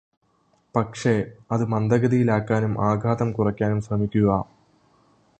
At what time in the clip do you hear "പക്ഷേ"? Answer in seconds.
0.75-1.11